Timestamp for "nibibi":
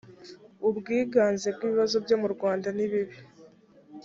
2.77-3.17